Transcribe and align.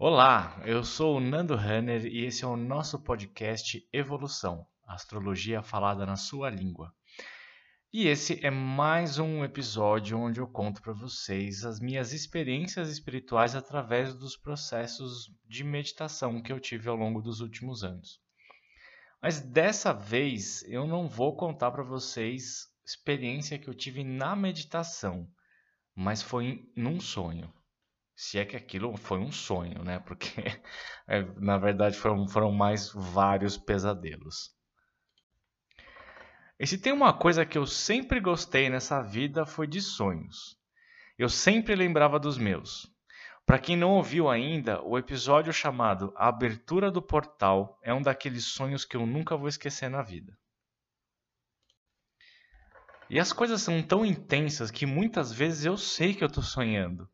Olá, 0.00 0.62
eu 0.64 0.84
sou 0.84 1.16
o 1.16 1.20
Nando 1.20 1.54
Hanner 1.54 2.06
e 2.06 2.24
esse 2.24 2.44
é 2.44 2.46
o 2.46 2.56
nosso 2.56 3.00
podcast 3.00 3.84
Evolução, 3.92 4.64
Astrologia 4.86 5.60
falada 5.60 6.06
na 6.06 6.14
sua 6.14 6.48
língua. 6.48 6.94
E 7.92 8.06
esse 8.06 8.38
é 8.46 8.48
mais 8.48 9.18
um 9.18 9.42
episódio 9.42 10.16
onde 10.16 10.38
eu 10.38 10.46
conto 10.46 10.80
para 10.80 10.92
vocês 10.92 11.64
as 11.64 11.80
minhas 11.80 12.12
experiências 12.12 12.88
espirituais 12.88 13.56
através 13.56 14.14
dos 14.14 14.36
processos 14.36 15.34
de 15.44 15.64
meditação 15.64 16.40
que 16.40 16.52
eu 16.52 16.60
tive 16.60 16.88
ao 16.88 16.94
longo 16.94 17.20
dos 17.20 17.40
últimos 17.40 17.82
anos. 17.82 18.20
Mas 19.20 19.40
dessa 19.40 19.92
vez 19.92 20.62
eu 20.68 20.86
não 20.86 21.08
vou 21.08 21.34
contar 21.34 21.72
para 21.72 21.82
vocês 21.82 22.68
experiência 22.86 23.58
que 23.58 23.66
eu 23.66 23.74
tive 23.74 24.04
na 24.04 24.36
meditação, 24.36 25.28
mas 25.92 26.22
foi 26.22 26.70
num 26.76 27.00
sonho. 27.00 27.52
Se 28.20 28.36
é 28.36 28.44
que 28.44 28.56
aquilo 28.56 28.96
foi 28.96 29.20
um 29.20 29.30
sonho, 29.30 29.84
né? 29.84 30.00
Porque 30.00 30.26
é, 31.06 31.22
na 31.36 31.56
verdade 31.56 31.96
foram, 31.96 32.26
foram 32.26 32.50
mais 32.50 32.90
vários 32.92 33.56
pesadelos. 33.56 34.50
E 36.58 36.66
se 36.66 36.78
tem 36.78 36.92
uma 36.92 37.16
coisa 37.16 37.46
que 37.46 37.56
eu 37.56 37.64
sempre 37.64 38.18
gostei 38.18 38.68
nessa 38.68 39.00
vida 39.00 39.46
foi 39.46 39.68
de 39.68 39.80
sonhos. 39.80 40.58
Eu 41.16 41.28
sempre 41.28 41.76
lembrava 41.76 42.18
dos 42.18 42.36
meus. 42.36 42.92
Para 43.46 43.60
quem 43.60 43.76
não 43.76 43.92
ouviu 43.92 44.28
ainda, 44.28 44.82
o 44.82 44.98
episódio 44.98 45.52
chamado 45.52 46.12
A 46.16 46.26
Abertura 46.26 46.90
do 46.90 47.00
Portal 47.00 47.78
é 47.84 47.94
um 47.94 48.02
daqueles 48.02 48.46
sonhos 48.46 48.84
que 48.84 48.96
eu 48.96 49.06
nunca 49.06 49.36
vou 49.36 49.46
esquecer 49.46 49.88
na 49.88 50.02
vida. 50.02 50.36
E 53.08 53.20
as 53.20 53.32
coisas 53.32 53.62
são 53.62 53.80
tão 53.80 54.04
intensas 54.04 54.72
que 54.72 54.84
muitas 54.84 55.32
vezes 55.32 55.64
eu 55.64 55.76
sei 55.76 56.14
que 56.14 56.24
eu 56.24 56.28
estou 56.28 56.42
sonhando, 56.42 57.08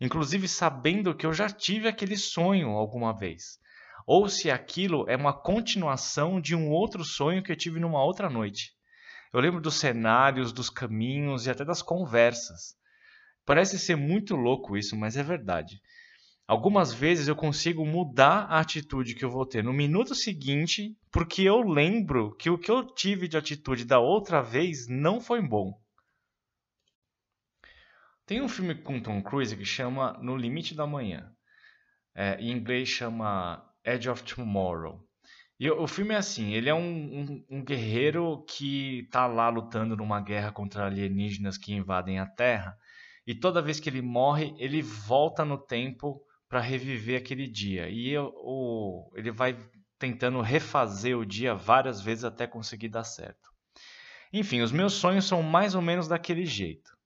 inclusive 0.00 0.48
sabendo 0.48 1.14
que 1.14 1.26
eu 1.26 1.32
já 1.32 1.48
tive 1.48 1.88
aquele 1.88 2.16
sonho 2.16 2.70
alguma 2.70 3.12
vez, 3.12 3.58
ou 4.06 4.28
se 4.28 4.50
aquilo 4.50 5.04
é 5.08 5.16
uma 5.16 5.32
continuação 5.32 6.40
de 6.40 6.54
um 6.54 6.70
outro 6.70 7.04
sonho 7.04 7.42
que 7.42 7.52
eu 7.52 7.56
tive 7.56 7.80
numa 7.80 8.02
outra 8.02 8.30
noite. 8.30 8.72
Eu 9.32 9.40
lembro 9.40 9.60
dos 9.60 9.74
cenários, 9.74 10.52
dos 10.52 10.70
caminhos 10.70 11.46
e 11.46 11.50
até 11.50 11.64
das 11.64 11.82
conversas. 11.82 12.74
Parece 13.44 13.78
ser 13.78 13.96
muito 13.96 14.34
louco 14.34 14.76
isso, 14.76 14.96
mas 14.96 15.16
é 15.16 15.22
verdade. 15.22 15.80
Algumas 16.46 16.94
vezes 16.94 17.28
eu 17.28 17.36
consigo 17.36 17.84
mudar 17.84 18.46
a 18.46 18.60
atitude 18.60 19.14
que 19.14 19.22
eu 19.22 19.30
vou 19.30 19.44
ter 19.44 19.62
no 19.62 19.72
minuto 19.72 20.14
seguinte, 20.14 20.96
porque 21.12 21.42
eu 21.42 21.60
lembro 21.60 22.34
que 22.36 22.48
o 22.48 22.56
que 22.56 22.70
eu 22.70 22.86
tive 22.86 23.28
de 23.28 23.36
atitude 23.36 23.84
da 23.84 23.98
outra 23.98 24.40
vez 24.40 24.88
não 24.88 25.20
foi 25.20 25.42
bom. 25.42 25.78
Tem 28.28 28.42
um 28.42 28.48
filme 28.48 28.74
com 28.74 29.00
Tom 29.00 29.22
Cruise 29.22 29.56
que 29.56 29.64
chama 29.64 30.12
No 30.20 30.36
Limite 30.36 30.74
da 30.74 30.86
Manhã. 30.86 31.32
É, 32.14 32.38
em 32.38 32.50
inglês 32.50 32.86
chama 32.86 33.66
Edge 33.82 34.10
of 34.10 34.22
Tomorrow. 34.22 35.02
E 35.58 35.70
o 35.70 35.86
filme 35.86 36.12
é 36.12 36.18
assim, 36.18 36.52
ele 36.52 36.68
é 36.68 36.74
um, 36.74 36.78
um, 36.78 37.44
um 37.48 37.64
guerreiro 37.64 38.44
que 38.46 38.98
está 38.98 39.26
lá 39.26 39.48
lutando 39.48 39.96
numa 39.96 40.20
guerra 40.20 40.52
contra 40.52 40.84
alienígenas 40.84 41.56
que 41.56 41.72
invadem 41.72 42.18
a 42.18 42.26
Terra. 42.26 42.76
E 43.26 43.34
toda 43.34 43.62
vez 43.62 43.80
que 43.80 43.88
ele 43.88 44.02
morre, 44.02 44.54
ele 44.58 44.82
volta 44.82 45.42
no 45.42 45.56
tempo 45.56 46.20
para 46.50 46.60
reviver 46.60 47.18
aquele 47.18 47.46
dia. 47.46 47.88
E 47.88 48.14
o, 48.18 49.10
ele 49.16 49.30
vai 49.30 49.56
tentando 49.98 50.42
refazer 50.42 51.16
o 51.16 51.24
dia 51.24 51.54
várias 51.54 52.02
vezes 52.02 52.24
até 52.24 52.46
conseguir 52.46 52.90
dar 52.90 53.04
certo. 53.04 53.48
Enfim, 54.30 54.60
os 54.60 54.70
meus 54.70 54.92
sonhos 54.92 55.24
são 55.24 55.42
mais 55.42 55.74
ou 55.74 55.80
menos 55.80 56.06
daquele 56.06 56.44
jeito. 56.44 56.97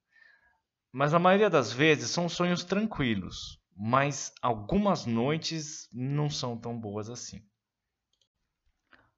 Mas 0.93 1.15
a 1.15 1.19
maioria 1.19 1.48
das 1.48 1.73
vezes 1.73 2.11
são 2.11 2.29
sonhos 2.29 2.65
tranquilos, 2.65 3.59
mas 3.75 4.31
algumas 4.43 5.07
noites 5.07 5.89
não 5.91 6.29
são 6.29 6.57
tão 6.59 6.79
boas 6.79 7.09
assim. 7.09 7.43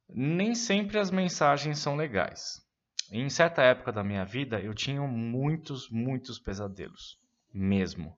Nem 0.09 0.55
sempre 0.55 0.99
as 0.99 1.11
mensagens 1.11 1.81
são 1.81 1.97
legais. 1.97 2.63
Em 3.11 3.29
certa 3.29 3.63
época 3.63 3.91
da 3.91 4.05
minha 4.05 4.25
vida, 4.25 4.61
eu 4.61 4.73
tinha 4.73 5.03
muitos, 5.03 5.91
muitos 5.91 6.39
pesadelos. 6.39 7.19
Mesmo. 7.53 8.17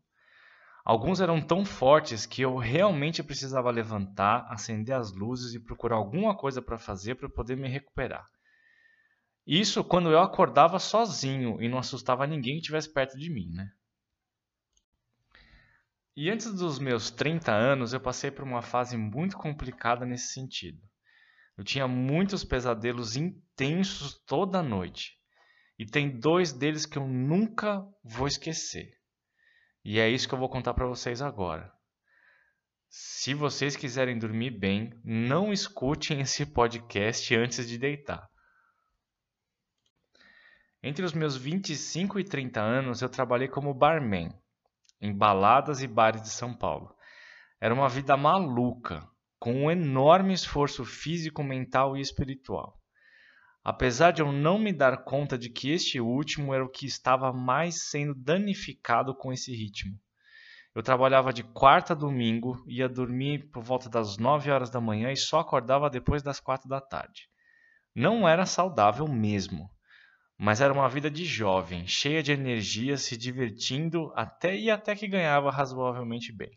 Alguns 0.84 1.20
eram 1.20 1.40
tão 1.40 1.64
fortes 1.64 2.26
que 2.26 2.42
eu 2.42 2.56
realmente 2.56 3.22
precisava 3.22 3.70
levantar, 3.70 4.46
acender 4.50 4.94
as 4.94 5.12
luzes 5.12 5.54
e 5.54 5.60
procurar 5.60 5.96
alguma 5.96 6.36
coisa 6.36 6.60
para 6.60 6.78
fazer 6.78 7.14
para 7.14 7.28
poder 7.28 7.56
me 7.56 7.68
recuperar. 7.68 8.28
Isso 9.46 9.84
quando 9.84 10.10
eu 10.10 10.18
acordava 10.18 10.78
sozinho 10.78 11.62
e 11.62 11.68
não 11.68 11.78
assustava 11.78 12.26
ninguém 12.26 12.54
que 12.54 12.62
estivesse 12.62 12.92
perto 12.92 13.16
de 13.16 13.30
mim, 13.30 13.48
né? 13.52 13.70
E 16.16 16.30
antes 16.30 16.52
dos 16.52 16.78
meus 16.78 17.10
30 17.10 17.52
anos, 17.52 17.92
eu 17.92 18.00
passei 18.00 18.30
por 18.30 18.42
uma 18.42 18.62
fase 18.62 18.96
muito 18.96 19.36
complicada 19.36 20.06
nesse 20.06 20.32
sentido. 20.32 20.80
Eu 21.56 21.62
tinha 21.62 21.86
muitos 21.86 22.42
pesadelos 22.42 23.16
intensos 23.16 24.18
toda 24.26 24.62
noite. 24.62 25.16
E 25.78 25.84
tem 25.84 26.18
dois 26.18 26.52
deles 26.52 26.86
que 26.86 26.96
eu 26.96 27.06
nunca 27.06 27.86
vou 28.02 28.26
esquecer. 28.26 28.94
E 29.84 30.00
é 30.00 30.08
isso 30.08 30.26
que 30.26 30.34
eu 30.34 30.38
vou 30.38 30.48
contar 30.48 30.74
para 30.74 30.86
vocês 30.86 31.20
agora. 31.20 31.70
Se 32.88 33.34
vocês 33.34 33.76
quiserem 33.76 34.18
dormir 34.18 34.50
bem, 34.50 34.90
não 35.04 35.52
escutem 35.52 36.20
esse 36.22 36.46
podcast 36.46 37.34
antes 37.36 37.68
de 37.68 37.76
deitar. 37.76 38.26
Entre 40.88 41.04
os 41.04 41.12
meus 41.12 41.36
25 41.36 42.20
e 42.20 42.22
30 42.22 42.60
anos, 42.60 43.02
eu 43.02 43.08
trabalhei 43.08 43.48
como 43.48 43.74
barman 43.74 44.32
em 45.00 45.12
baladas 45.12 45.82
e 45.82 45.88
bares 45.88 46.22
de 46.22 46.30
São 46.30 46.56
Paulo. 46.56 46.94
Era 47.60 47.74
uma 47.74 47.88
vida 47.88 48.16
maluca 48.16 49.04
com 49.36 49.64
um 49.64 49.68
enorme 49.68 50.32
esforço 50.32 50.84
físico, 50.84 51.42
mental 51.42 51.96
e 51.96 52.00
espiritual. 52.00 52.80
Apesar 53.64 54.12
de 54.12 54.22
eu 54.22 54.30
não 54.30 54.60
me 54.60 54.72
dar 54.72 55.02
conta 55.02 55.36
de 55.36 55.50
que 55.50 55.72
este 55.72 56.00
último 56.00 56.54
era 56.54 56.64
o 56.64 56.70
que 56.70 56.86
estava 56.86 57.32
mais 57.32 57.88
sendo 57.90 58.14
danificado 58.14 59.12
com 59.12 59.32
esse 59.32 59.52
ritmo. 59.52 59.98
Eu 60.72 60.84
trabalhava 60.84 61.32
de 61.32 61.42
quarta 61.42 61.94
a 61.94 61.96
domingo, 61.96 62.62
ia 62.68 62.88
dormir 62.88 63.50
por 63.50 63.60
volta 63.60 63.90
das 63.90 64.18
9 64.18 64.52
horas 64.52 64.70
da 64.70 64.80
manhã 64.80 65.10
e 65.10 65.16
só 65.16 65.40
acordava 65.40 65.90
depois 65.90 66.22
das 66.22 66.38
quatro 66.38 66.68
da 66.68 66.80
tarde. 66.80 67.22
Não 67.92 68.28
era 68.28 68.46
saudável 68.46 69.08
mesmo, 69.08 69.68
mas 70.38 70.60
era 70.60 70.72
uma 70.72 70.88
vida 70.88 71.10
de 71.10 71.24
jovem, 71.24 71.86
cheia 71.86 72.22
de 72.22 72.30
energia, 72.32 72.96
se 72.96 73.16
divertindo 73.16 74.12
até 74.14 74.54
e 74.54 74.70
até 74.70 74.94
que 74.94 75.08
ganhava 75.08 75.50
razoavelmente 75.50 76.30
bem. 76.30 76.50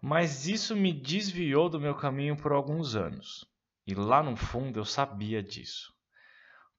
Mas 0.00 0.46
isso 0.46 0.76
me 0.76 0.92
desviou 0.92 1.68
do 1.68 1.80
meu 1.80 1.94
caminho 1.94 2.36
por 2.36 2.52
alguns 2.52 2.96
anos. 2.96 3.46
E 3.86 3.94
lá 3.94 4.22
no 4.22 4.36
fundo 4.36 4.80
eu 4.80 4.84
sabia 4.84 5.42
disso. 5.42 5.94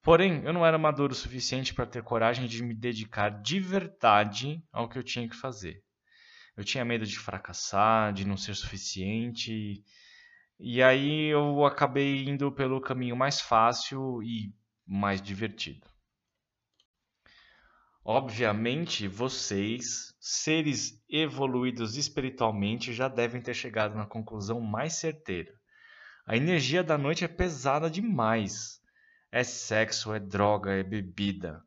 Porém, 0.02 0.44
eu 0.44 0.52
não 0.52 0.64
era 0.64 0.78
maduro 0.78 1.12
o 1.12 1.16
suficiente 1.16 1.74
para 1.74 1.86
ter 1.86 2.02
coragem 2.02 2.46
de 2.46 2.62
me 2.62 2.74
dedicar 2.74 3.30
de 3.30 3.58
verdade 3.58 4.62
ao 4.72 4.88
que 4.88 4.96
eu 4.96 5.02
tinha 5.02 5.28
que 5.28 5.34
fazer. 5.34 5.82
Eu 6.56 6.64
tinha 6.64 6.84
medo 6.84 7.04
de 7.04 7.18
fracassar, 7.18 8.12
de 8.12 8.24
não 8.24 8.36
ser 8.36 8.54
suficiente. 8.54 9.82
E 10.60 10.82
aí 10.82 11.24
eu 11.24 11.64
acabei 11.64 12.24
indo 12.24 12.52
pelo 12.52 12.80
caminho 12.80 13.16
mais 13.16 13.40
fácil 13.40 14.22
e 14.22 14.54
mais 14.86 15.20
divertido. 15.20 15.86
Obviamente, 18.04 19.08
vocês, 19.08 20.14
seres 20.20 21.02
evoluídos 21.08 21.96
espiritualmente, 21.96 22.92
já 22.92 23.08
devem 23.08 23.42
ter 23.42 23.54
chegado 23.54 23.96
na 23.96 24.06
conclusão 24.06 24.60
mais 24.60 24.94
certeira. 24.94 25.52
A 26.24 26.36
energia 26.36 26.84
da 26.84 26.96
noite 26.96 27.24
é 27.24 27.28
pesada 27.28 27.90
demais. 27.90 28.80
É 29.32 29.42
sexo, 29.42 30.14
é 30.14 30.20
droga, 30.20 30.72
é 30.72 30.84
bebida. 30.84 31.60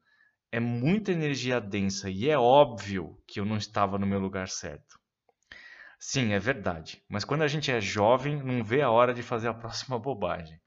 É 0.51 0.59
muita 0.59 1.11
energia 1.11 1.59
densa 1.59 2.09
e 2.09 2.29
é 2.29 2.37
óbvio 2.37 3.21
que 3.27 3.39
eu 3.39 3.45
não 3.45 3.57
estava 3.57 3.97
no 3.97 4.07
meu 4.07 4.19
lugar 4.19 4.47
certo. 4.47 4.97
Sim, 5.99 6.31
é 6.31 6.39
verdade, 6.39 7.03
mas 7.09 7.25
quando 7.25 7.41
a 7.41 7.47
gente 7.47 7.69
é 7.69 7.81
jovem, 7.81 8.41
não 8.41 8.63
vê 8.63 8.81
a 8.81 8.89
hora 8.89 9.13
de 9.13 9.21
fazer 9.21 9.49
a 9.49 9.53
próxima 9.53 9.99
bobagem. 9.99 10.59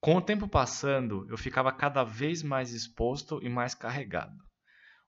Com 0.00 0.16
o 0.16 0.22
tempo 0.22 0.46
passando, 0.46 1.26
eu 1.28 1.36
ficava 1.36 1.72
cada 1.72 2.04
vez 2.04 2.42
mais 2.42 2.72
exposto 2.72 3.40
e 3.42 3.48
mais 3.48 3.74
carregado, 3.74 4.36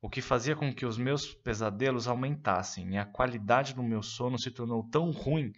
o 0.01 0.09
que 0.09 0.21
fazia 0.21 0.57
com 0.57 0.75
que 0.75 0.87
os 0.87 0.99
meus 0.99 1.35
pesadelos 1.35 2.09
aumentassem 2.09 2.95
e 2.95 2.99
a 2.99 3.05
qualidade 3.05 3.75
do 3.75 3.83
meu 3.83 4.03
sono 4.03 4.39
se 4.39 4.51
tornou 4.51 4.89
tão 4.91 5.11
ruim 5.11 5.53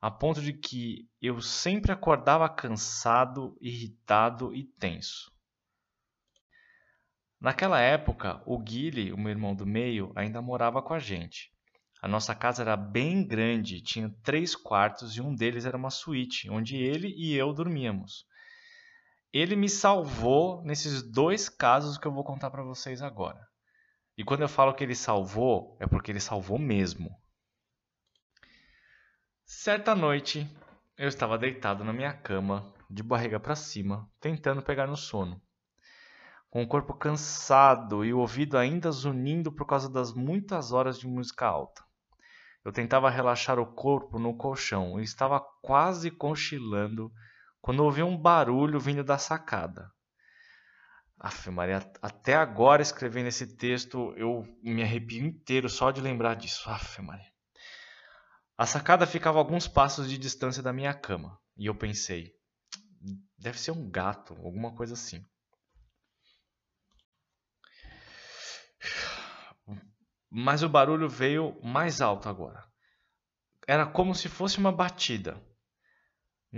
a 0.00 0.10
ponto 0.10 0.40
de 0.40 0.52
que 0.52 1.08
eu 1.20 1.40
sempre 1.40 1.90
acordava 1.90 2.48
cansado, 2.48 3.56
irritado 3.60 4.54
e 4.54 4.64
tenso. 4.64 5.32
Naquela 7.40 7.80
época, 7.80 8.42
o 8.46 8.58
Guile, 8.58 9.12
o 9.12 9.18
meu 9.18 9.30
irmão 9.30 9.54
do 9.54 9.66
meio, 9.66 10.12
ainda 10.14 10.40
morava 10.40 10.82
com 10.82 10.94
a 10.94 10.98
gente. 10.98 11.50
A 12.00 12.08
nossa 12.08 12.34
casa 12.34 12.62
era 12.62 12.76
bem 12.76 13.26
grande, 13.26 13.82
tinha 13.82 14.14
três 14.22 14.54
quartos 14.54 15.16
e 15.16 15.20
um 15.20 15.34
deles 15.34 15.64
era 15.64 15.76
uma 15.76 15.90
suíte, 15.90 16.48
onde 16.50 16.76
ele 16.76 17.08
e 17.16 17.34
eu 17.34 17.52
dormíamos. 17.52 18.26
Ele 19.38 19.54
me 19.54 19.68
salvou 19.68 20.62
nesses 20.62 21.02
dois 21.02 21.46
casos 21.46 21.98
que 21.98 22.06
eu 22.06 22.10
vou 22.10 22.24
contar 22.24 22.50
para 22.50 22.62
vocês 22.62 23.02
agora. 23.02 23.46
E 24.16 24.24
quando 24.24 24.40
eu 24.40 24.48
falo 24.48 24.72
que 24.72 24.82
ele 24.82 24.94
salvou, 24.94 25.76
é 25.78 25.86
porque 25.86 26.10
ele 26.10 26.20
salvou 26.20 26.58
mesmo. 26.58 27.10
Certa 29.44 29.94
noite, 29.94 30.48
eu 30.96 31.06
estava 31.06 31.36
deitado 31.36 31.84
na 31.84 31.92
minha 31.92 32.14
cama, 32.14 32.72
de 32.88 33.02
barriga 33.02 33.38
para 33.38 33.54
cima, 33.54 34.10
tentando 34.18 34.62
pegar 34.62 34.86
no 34.86 34.96
sono. 34.96 35.38
Com 36.48 36.62
o 36.62 36.66
corpo 36.66 36.94
cansado 36.94 38.06
e 38.06 38.14
o 38.14 38.20
ouvido 38.20 38.56
ainda 38.56 38.90
zunindo 38.90 39.52
por 39.52 39.66
causa 39.66 39.90
das 39.90 40.14
muitas 40.14 40.72
horas 40.72 40.98
de 40.98 41.06
música 41.06 41.44
alta. 41.44 41.84
Eu 42.64 42.72
tentava 42.72 43.10
relaxar 43.10 43.58
o 43.58 43.66
corpo 43.66 44.18
no 44.18 44.34
colchão 44.34 44.98
e 44.98 45.04
estava 45.04 45.38
quase 45.60 46.10
cochilando 46.10 47.12
quando 47.66 47.82
ouvi 47.82 48.00
um 48.00 48.16
barulho 48.16 48.78
vindo 48.78 49.02
da 49.02 49.18
sacada. 49.18 49.92
Aff, 51.18 51.50
Maria, 51.50 51.78
até 52.00 52.36
agora 52.36 52.80
escrevendo 52.80 53.26
esse 53.26 53.56
texto 53.56 54.14
eu 54.16 54.44
me 54.62 54.84
arrepio 54.84 55.26
inteiro 55.26 55.68
só 55.68 55.90
de 55.90 56.00
lembrar 56.00 56.36
disso. 56.36 56.70
Aff, 56.70 57.02
Maria. 57.02 57.26
A 58.56 58.66
sacada 58.66 59.04
ficava 59.04 59.38
a 59.38 59.40
alguns 59.40 59.66
passos 59.66 60.08
de 60.08 60.16
distância 60.16 60.62
da 60.62 60.72
minha 60.72 60.94
cama 60.94 61.40
e 61.56 61.66
eu 61.66 61.74
pensei: 61.74 62.32
deve 63.36 63.58
ser 63.58 63.72
um 63.72 63.90
gato, 63.90 64.34
alguma 64.34 64.72
coisa 64.72 64.94
assim. 64.94 65.26
Mas 70.30 70.62
o 70.62 70.68
barulho 70.68 71.08
veio 71.08 71.60
mais 71.64 72.00
alto 72.00 72.28
agora. 72.28 72.64
Era 73.66 73.84
como 73.84 74.14
se 74.14 74.28
fosse 74.28 74.56
uma 74.56 74.70
batida. 74.70 75.44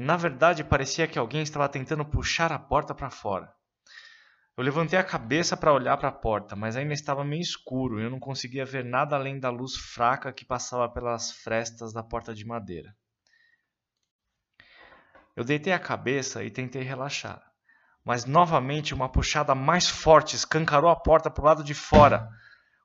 Na 0.00 0.16
verdade, 0.16 0.62
parecia 0.62 1.08
que 1.08 1.18
alguém 1.18 1.42
estava 1.42 1.68
tentando 1.68 2.04
puxar 2.04 2.52
a 2.52 2.58
porta 2.58 2.94
para 2.94 3.10
fora. 3.10 3.52
Eu 4.56 4.62
levantei 4.62 4.96
a 4.96 5.02
cabeça 5.02 5.56
para 5.56 5.72
olhar 5.72 5.96
para 5.96 6.08
a 6.08 6.12
porta, 6.12 6.54
mas 6.54 6.76
ainda 6.76 6.94
estava 6.94 7.24
meio 7.24 7.42
escuro 7.42 7.98
e 7.98 8.04
eu 8.04 8.10
não 8.10 8.20
conseguia 8.20 8.64
ver 8.64 8.84
nada 8.84 9.16
além 9.16 9.40
da 9.40 9.50
luz 9.50 9.74
fraca 9.74 10.32
que 10.32 10.44
passava 10.44 10.88
pelas 10.88 11.32
frestas 11.32 11.92
da 11.92 12.00
porta 12.00 12.32
de 12.32 12.46
madeira. 12.46 12.94
Eu 15.34 15.42
deitei 15.42 15.72
a 15.72 15.80
cabeça 15.80 16.44
e 16.44 16.50
tentei 16.50 16.82
relaxar, 16.82 17.42
mas 18.04 18.24
novamente 18.24 18.94
uma 18.94 19.08
puxada 19.08 19.52
mais 19.52 19.88
forte 19.88 20.36
escancarou 20.36 20.90
a 20.90 20.96
porta 20.96 21.28
para 21.28 21.42
o 21.42 21.44
lado 21.44 21.64
de 21.64 21.74
fora, 21.74 22.28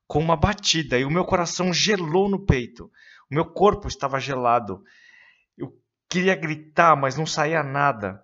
com 0.07 0.17
uma 0.17 0.35
batida, 0.35 0.97
e 0.97 1.05
o 1.05 1.11
meu 1.11 1.25
coração 1.25 1.71
gelou 1.71 2.27
no 2.27 2.43
peito. 2.43 2.85
O 3.29 3.35
meu 3.35 3.45
corpo 3.45 3.87
estava 3.87 4.19
gelado. 4.19 4.83
Queria 6.13 6.35
gritar, 6.35 6.95
mas 6.95 7.17
não 7.17 7.25
saía 7.25 7.63
nada. 7.63 8.23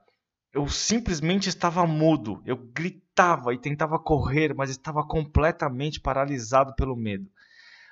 Eu 0.53 0.69
simplesmente 0.69 1.49
estava 1.49 1.87
mudo. 1.87 2.39
Eu 2.45 2.55
gritava 2.55 3.51
e 3.51 3.57
tentava 3.57 3.97
correr, 3.97 4.53
mas 4.53 4.69
estava 4.69 5.03
completamente 5.03 5.99
paralisado 5.99 6.75
pelo 6.75 6.95
medo. 6.95 7.27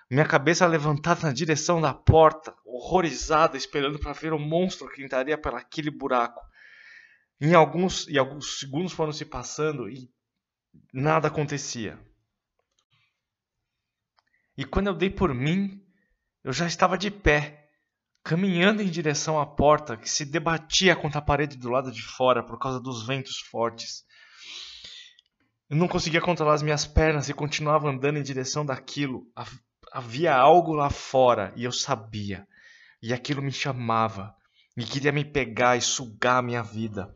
Minha 0.08 0.24
cabeça 0.24 0.68
levantada 0.68 1.22
na 1.24 1.34
direção 1.34 1.82
da 1.82 1.96
porta, 1.96 2.56
horrorizada, 2.64 3.58
esperando 3.58 3.98
para 3.98 4.14
ver 4.14 4.34
o 4.34 4.38
monstro 4.40 4.88
que 4.88 5.04
entraria 5.04 5.36
por 5.36 5.56
aquele 5.56 5.90
buraco. 5.90 6.46
Em 7.42 7.56
alguns, 7.56 8.08
e 8.08 8.20
alguns 8.20 8.60
segundos 8.60 8.94
foram 8.94 9.12
se 9.12 9.26
passando 9.26 9.90
e 9.90 10.08
nada 10.94 11.28
acontecia. 11.28 12.00
E 14.56 14.64
quando 14.64 14.86
eu 14.86 14.94
dei 14.94 15.10
por 15.10 15.34
mim, 15.34 15.84
eu 16.44 16.54
já 16.54 16.68
estava 16.68 17.00
de 17.00 17.10
pé, 17.10 17.67
caminhando 18.28 18.82
em 18.82 18.90
direção 18.90 19.40
à 19.40 19.46
porta 19.46 19.96
que 19.96 20.10
se 20.10 20.26
debatia 20.26 20.98
contra 20.98 21.20
a 21.20 21.22
parede 21.22 21.56
do 21.56 21.70
lado 21.70 21.90
de 21.90 22.02
fora 22.02 22.44
por 22.44 22.60
causa 22.60 22.78
dos 22.78 23.08
ventos 23.08 23.40
fortes. 23.40 24.04
Eu 25.70 25.78
não 25.78 25.88
conseguia 25.88 26.20
controlar 26.20 26.56
as 26.56 26.62
minhas 26.62 26.86
pernas 26.86 27.30
e 27.30 27.34
continuava 27.34 27.90
andando 27.90 28.18
em 28.18 28.22
direção 28.24 28.66
daquilo. 28.66 29.24
Havia 29.94 30.36
algo 30.36 30.74
lá 30.74 30.90
fora 30.90 31.54
e 31.56 31.64
eu 31.64 31.72
sabia. 31.72 32.46
E 33.02 33.14
aquilo 33.14 33.42
me 33.42 33.52
chamava 33.52 34.36
e 34.76 34.84
queria 34.84 35.14
me 35.14 35.24
pegar 35.24 35.78
e 35.78 35.82
sugar 35.82 36.40
a 36.40 36.42
minha 36.42 36.62
vida. 36.62 37.10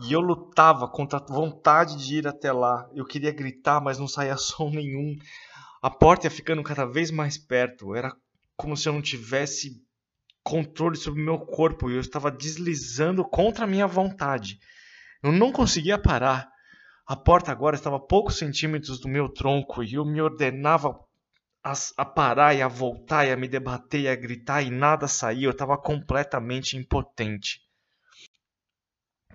E 0.00 0.12
eu 0.12 0.20
lutava 0.20 0.86
contra 0.86 1.18
a 1.18 1.26
vontade 1.26 1.96
de 1.96 2.18
ir 2.18 2.28
até 2.28 2.52
lá. 2.52 2.88
Eu 2.94 3.04
queria 3.04 3.32
gritar, 3.32 3.80
mas 3.80 3.98
não 3.98 4.06
saía 4.06 4.36
som 4.38 4.70
nenhum. 4.70 5.16
A 5.82 5.90
porta 5.90 6.28
ia 6.28 6.30
ficando 6.30 6.62
cada 6.62 6.86
vez 6.86 7.10
mais 7.10 7.36
perto. 7.36 7.96
Era 7.96 8.14
como 8.56 8.76
se 8.76 8.88
eu 8.88 8.92
não 8.92 9.02
tivesse 9.02 9.84
controle 10.46 10.96
sobre 10.96 11.20
o 11.20 11.24
meu 11.24 11.40
corpo 11.40 11.90
e 11.90 11.94
eu 11.94 12.00
estava 12.00 12.30
deslizando 12.30 13.24
contra 13.24 13.64
a 13.64 13.66
minha 13.66 13.88
vontade. 13.88 14.60
Eu 15.20 15.32
não 15.32 15.50
conseguia 15.50 15.98
parar. 15.98 16.48
A 17.04 17.16
porta 17.16 17.50
agora 17.50 17.74
estava 17.74 17.96
a 17.96 18.00
poucos 18.00 18.38
centímetros 18.38 19.00
do 19.00 19.08
meu 19.08 19.28
tronco 19.28 19.82
e 19.82 19.94
eu 19.94 20.04
me 20.04 20.22
ordenava 20.22 20.96
a, 21.64 21.72
a, 21.96 22.04
parar 22.04 22.54
e 22.54 22.62
a 22.62 22.68
voltar 22.68 23.26
e 23.26 23.32
a 23.32 23.36
me 23.36 23.48
debater 23.48 24.02
e 24.02 24.08
a 24.08 24.14
gritar 24.14 24.62
e 24.62 24.70
nada 24.70 25.08
saía. 25.08 25.48
Eu 25.48 25.50
estava 25.50 25.76
completamente 25.76 26.76
impotente. 26.76 27.60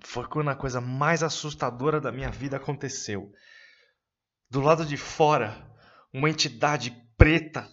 Foi 0.00 0.26
quando 0.26 0.48
a 0.48 0.56
coisa 0.56 0.80
mais 0.80 1.22
assustadora 1.22 2.00
da 2.00 2.10
minha 2.10 2.30
vida 2.30 2.56
aconteceu. 2.56 3.30
Do 4.50 4.62
lado 4.62 4.86
de 4.86 4.96
fora, 4.96 5.70
uma 6.10 6.30
entidade 6.30 6.90
preta, 7.18 7.68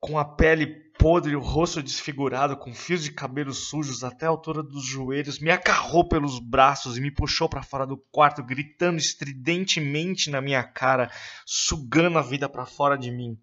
com 0.00 0.18
a 0.18 0.24
pele 0.24 0.91
podre 1.02 1.34
o 1.34 1.40
rosto 1.40 1.82
desfigurado, 1.82 2.56
com 2.56 2.72
fios 2.72 3.02
de 3.02 3.10
cabelo 3.10 3.52
sujos 3.52 4.04
até 4.04 4.24
a 4.24 4.28
altura 4.28 4.62
dos 4.62 4.84
joelhos, 4.86 5.40
me 5.40 5.50
agarrou 5.50 6.06
pelos 6.06 6.38
braços 6.38 6.96
e 6.96 7.00
me 7.00 7.10
puxou 7.10 7.48
para 7.48 7.60
fora 7.60 7.84
do 7.84 7.96
quarto, 7.96 8.40
gritando 8.40 8.98
estridentemente 8.98 10.30
na 10.30 10.40
minha 10.40 10.62
cara, 10.62 11.10
sugando 11.44 12.20
a 12.20 12.22
vida 12.22 12.48
para 12.48 12.64
fora 12.64 12.96
de 12.96 13.10
mim. 13.10 13.36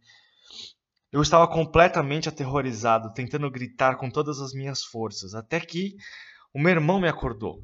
Eu 1.12 1.22
estava 1.22 1.50
completamente 1.50 2.30
aterrorizado, 2.30 3.12
tentando 3.14 3.52
gritar 3.52 3.98
com 3.98 4.10
todas 4.10 4.40
as 4.40 4.54
minhas 4.54 4.82
forças, 4.82 5.36
até 5.36 5.60
que 5.60 5.98
o 6.54 6.60
meu 6.62 6.72
irmão 6.72 6.98
me 6.98 7.10
acordou. 7.10 7.62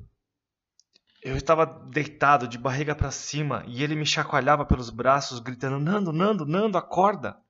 Eu 1.23 1.37
estava 1.37 1.65
deitado, 1.65 2.49
de 2.49 2.57
barriga 2.57 2.93
para 2.93 3.11
cima, 3.11 3.63
e 3.65 3.81
ele 3.81 3.95
me 3.95 4.05
chacoalhava 4.05 4.65
pelos 4.65 4.89
braços, 4.89 5.39
gritando: 5.39 5.79
Nando, 5.79 6.11
Nando, 6.11 6.45
Nando, 6.45 6.77
acorda! 6.77 7.44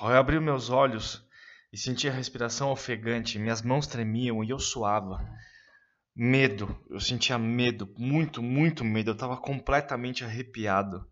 Eu 0.00 0.16
abri 0.16 0.38
meus 0.38 0.70
olhos 0.70 1.26
e 1.72 1.78
senti 1.78 2.08
a 2.08 2.12
respiração 2.12 2.70
ofegante, 2.70 3.38
minhas 3.38 3.62
mãos 3.62 3.86
tremiam 3.86 4.42
e 4.44 4.50
eu 4.50 4.58
suava. 4.58 5.18
Medo, 6.14 6.74
eu 6.88 7.00
sentia 7.00 7.36
medo, 7.36 7.92
muito, 7.98 8.42
muito 8.42 8.84
medo, 8.84 9.10
eu 9.10 9.14
estava 9.14 9.36
completamente 9.36 10.24
arrepiado. 10.24 11.06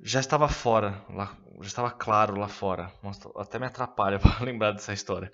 Já 0.00 0.20
estava 0.20 0.48
fora, 0.48 1.04
lá, 1.08 1.36
já 1.60 1.66
estava 1.66 1.90
claro 1.90 2.36
lá 2.36 2.48
fora. 2.48 2.92
Nossa, 3.02 3.30
até 3.36 3.58
me 3.58 3.66
atrapalha 3.66 4.18
para 4.20 4.44
lembrar 4.44 4.72
dessa 4.72 4.92
história. 4.92 5.32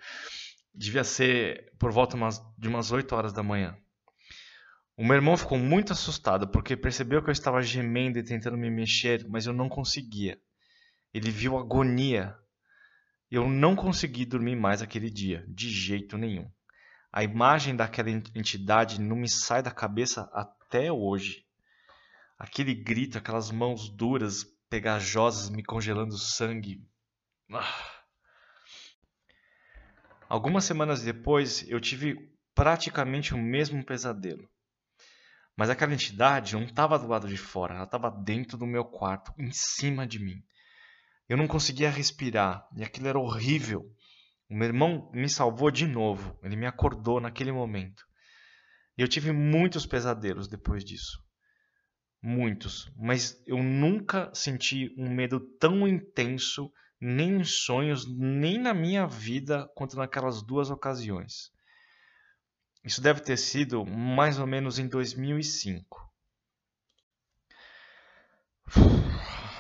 Devia 0.75 1.05
ser 1.05 1.73
por 1.79 1.91
volta 1.91 2.17
de 2.57 2.69
umas 2.69 2.93
8 2.93 3.15
horas 3.15 3.33
da 3.33 3.43
manhã. 3.43 3.77
O 4.97 5.05
meu 5.05 5.17
irmão 5.17 5.37
ficou 5.37 5.59
muito 5.59 5.93
assustado 5.93 6.49
porque 6.49 6.77
percebeu 6.77 7.23
que 7.23 7.31
eu 7.31 7.33
estava 7.33 7.63
gemendo 7.63 8.19
e 8.19 8.23
tentando 8.23 8.57
me 8.57 8.71
mexer, 8.71 9.27
mas 9.29 9.47
eu 9.47 9.53
não 9.53 9.69
conseguia. 9.69 10.39
Ele 11.13 11.31
viu 11.31 11.59
agonia. 11.59 12.37
Eu 13.31 13.49
não 13.49 13.77
consegui 13.77 14.25
dormir 14.25 14.57
mais 14.57 14.83
aquele 14.83 15.11
dia, 15.11 15.45
de 15.49 15.71
jeito 15.71 16.19
nenhum. 16.19 16.51
A 17.13 17.25
imagem 17.25 17.75
daquela 17.75 18.11
entidade 18.11 19.01
não 19.01 19.17
me 19.17 19.29
sai 19.29 19.63
da 19.63 19.71
cabeça 19.71 20.31
até 20.33 20.93
hoje. 20.93 21.45
Aquele 22.39 22.75
grito, 22.75 23.19
aquelas 23.19 23.51
mãos 23.51 23.91
duras, 23.91 24.45
pegajosas, 24.69 25.51
me 25.51 25.63
congelando 25.65 26.17
sangue. 26.17 26.83
Ah. 27.53 28.01
Algumas 30.29 30.65
semanas 30.65 31.03
depois, 31.03 31.69
eu 31.69 31.81
tive 31.81 32.33
praticamente 32.55 33.35
o 33.35 33.39
mesmo 33.39 33.85
pesadelo. 33.85 34.49
Mas 35.57 35.69
aquela 35.69 35.93
entidade 35.93 36.55
não 36.55 36.63
estava 36.63 36.99
do 36.99 37.09
lado 37.09 37.27
de 37.27 37.37
fora, 37.37 37.75
ela 37.75 37.85
estava 37.85 38.11
dentro 38.11 38.57
do 38.57 38.67
meu 38.67 38.85
quarto, 38.85 39.35
em 39.37 39.51
cima 39.53 40.07
de 40.07 40.21
mim. 40.21 40.43
Eu 41.31 41.37
não 41.37 41.47
conseguia 41.47 41.89
respirar 41.89 42.67
e 42.77 42.83
aquilo 42.83 43.07
era 43.07 43.17
horrível. 43.17 43.89
O 44.49 44.55
meu 44.57 44.67
irmão 44.67 45.09
me 45.15 45.29
salvou 45.29 45.71
de 45.71 45.87
novo, 45.87 46.37
ele 46.43 46.57
me 46.57 46.67
acordou 46.67 47.21
naquele 47.21 47.53
momento. 47.53 48.05
E 48.99 49.03
eu 49.03 49.07
tive 49.07 49.31
muitos 49.31 49.87
pesadelos 49.87 50.49
depois 50.49 50.85
disso. 50.85 51.23
Muitos, 52.21 52.93
mas 52.97 53.41
eu 53.47 53.63
nunca 53.63 54.29
senti 54.35 54.93
um 54.99 55.09
medo 55.09 55.39
tão 55.61 55.87
intenso 55.87 56.69
nem 57.01 57.37
em 57.37 57.45
sonhos, 57.45 58.05
nem 58.13 58.59
na 58.59 58.75
minha 58.75 59.07
vida 59.07 59.71
quanto 59.77 59.97
naquelas 59.97 60.43
duas 60.43 60.69
ocasiões. 60.69 61.53
Isso 62.83 63.01
deve 63.01 63.21
ter 63.21 63.37
sido 63.37 63.87
mais 63.87 64.41
ou 64.41 64.49
menos 64.49 64.81
em 64.81 64.89
2005. 64.89 66.11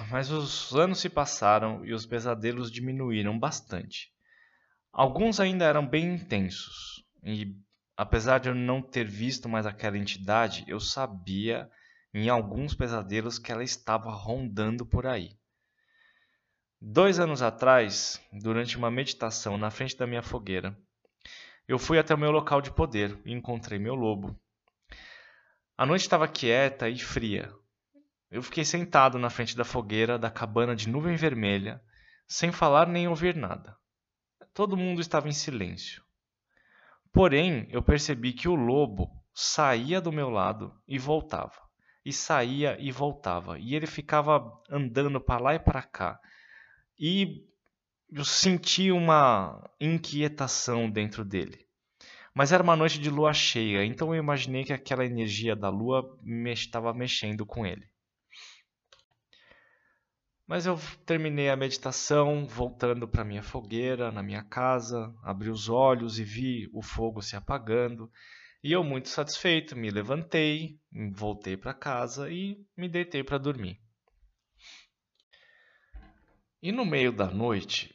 Mas 0.09 0.31
os 0.31 0.73
anos 0.75 1.01
se 1.01 1.09
passaram 1.09 1.85
e 1.85 1.93
os 1.93 2.07
pesadelos 2.07 2.71
diminuíram 2.71 3.39
bastante. 3.39 4.13
Alguns 4.93 5.39
ainda 5.39 5.65
eram 5.65 5.87
bem 5.87 6.15
intensos, 6.15 7.05
e 7.23 7.55
apesar 7.97 8.39
de 8.39 8.49
eu 8.49 8.55
não 8.55 8.81
ter 8.81 9.05
visto 9.05 9.49
mais 9.49 9.67
aquela 9.67 9.99
entidade, 9.99 10.65
eu 10.67 10.81
sabia 10.81 11.71
em 12.13 12.29
alguns 12.29 12.75
pesadelos 12.75 13.39
que 13.39 13.53
ela 13.53 13.63
estava 13.63 14.11
rondando 14.11 14.85
por 14.85 15.07
aí. 15.07 15.37
Dois 16.81 17.21
anos 17.21 17.43
atrás, 17.43 18.21
durante 18.33 18.77
uma 18.77 18.91
meditação 18.91 19.59
na 19.59 19.71
frente 19.71 19.97
da 19.97 20.07
minha 20.07 20.23
fogueira, 20.23 20.77
eu 21.69 21.79
fui 21.79 21.99
até 21.99 22.15
o 22.15 22.19
meu 22.19 22.31
local 22.31 22.61
de 22.61 22.73
poder 22.73 23.17
e 23.25 23.33
encontrei 23.33 23.79
meu 23.79 23.95
lobo. 23.95 24.37
A 25.77 25.87
noite 25.87 26.03
estava 26.03 26.27
quieta 26.27 26.89
e 26.89 26.99
fria. 26.99 27.55
Eu 28.31 28.43
fiquei 28.43 28.65
sentado 28.65 29.19
na 29.19 29.29
frente 29.29 29.57
da 29.57 29.65
fogueira 29.65 30.17
da 30.17 30.31
cabana 30.31 30.77
de 30.77 30.89
nuvem 30.89 31.17
vermelha, 31.17 31.83
sem 32.29 32.53
falar 32.53 32.87
nem 32.87 33.09
ouvir 33.09 33.35
nada. 33.35 33.77
Todo 34.55 34.77
mundo 34.77 35.01
estava 35.01 35.29
em 35.29 35.33
silêncio. 35.33 36.05
Porém, 37.13 37.67
eu 37.71 37.83
percebi 37.83 38.33
que 38.33 38.49
o 38.49 38.55
lobo 38.55 39.11
saía 39.35 40.01
do 40.01 40.13
meu 40.13 40.31
lado 40.31 40.73
e 40.87 40.97
voltava, 40.97 41.59
e 42.05 42.13
saía 42.13 42.77
e 42.79 42.93
voltava, 42.93 43.59
e 43.59 43.75
ele 43.75 43.87
ficava 43.87 44.41
andando 44.71 45.21
para 45.21 45.43
lá 45.43 45.55
e 45.57 45.59
para 45.59 45.83
cá. 45.83 46.21
E 46.97 47.45
eu 48.13 48.25
senti 48.25 48.93
uma 48.93 49.69
inquietação 49.81 50.89
dentro 50.89 51.25
dele. 51.25 51.67
Mas 52.33 52.53
era 52.53 52.63
uma 52.63 52.77
noite 52.77 53.01
de 53.01 53.11
lua 53.11 53.33
cheia, 53.33 53.85
então 53.85 54.15
eu 54.15 54.23
imaginei 54.23 54.63
que 54.63 54.73
aquela 54.73 55.05
energia 55.05 55.57
da 55.57 55.69
lua 55.69 56.17
estava 56.47 56.95
mexendo 56.95 57.45
com 57.45 57.67
ele. 57.67 57.91
Mas 60.51 60.67
eu 60.67 60.77
terminei 61.07 61.49
a 61.49 61.55
meditação 61.55 62.45
voltando 62.45 63.07
para 63.07 63.23
minha 63.23 63.41
fogueira, 63.41 64.11
na 64.11 64.21
minha 64.21 64.43
casa, 64.43 65.15
abri 65.23 65.49
os 65.49 65.69
olhos 65.69 66.19
e 66.19 66.25
vi 66.25 66.69
o 66.73 66.83
fogo 66.83 67.23
se 67.23 67.37
apagando. 67.37 68.11
E 68.61 68.73
eu, 68.73 68.83
muito 68.83 69.09
satisfeito, 69.09 69.77
me 69.77 69.91
levantei, 69.91 70.77
voltei 71.13 71.57
para 71.57 71.73
casa 71.73 72.29
e 72.33 72.67
me 72.77 72.89
deitei 72.89 73.23
para 73.23 73.39
dormir. 73.39 73.81
E 76.61 76.73
no 76.73 76.85
meio 76.85 77.13
da 77.13 77.31
noite, 77.31 77.95